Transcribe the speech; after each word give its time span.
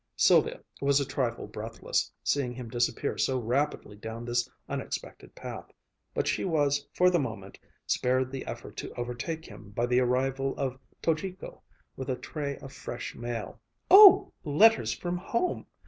Sylvia 0.17 0.61
was 0.81 0.99
a 0.99 1.05
trifle 1.05 1.45
breathless, 1.45 2.11
seeing 2.23 2.53
him 2.53 2.69
disappear 2.69 3.19
so 3.19 3.37
rapidly 3.37 3.95
down 3.95 4.25
this 4.25 4.49
unexpected 4.67 5.35
path, 5.35 5.69
but 6.15 6.25
she 6.27 6.43
was 6.43 6.87
for 6.91 7.11
the 7.11 7.19
moment 7.19 7.59
spared 7.85 8.31
the 8.31 8.43
effort 8.47 8.75
to 8.77 8.91
overtake 8.99 9.45
him 9.45 9.69
by 9.69 9.85
the 9.85 9.99
arrival 9.99 10.57
of 10.57 10.79
Tojiko 11.03 11.61
with 11.95 12.09
a 12.09 12.15
tray 12.15 12.57
of 12.57 12.73
fresh 12.73 13.13
mail. 13.13 13.61
"Oh, 13.91 14.33
letters 14.43 14.91
from 14.91 15.17
home!" 15.17 15.67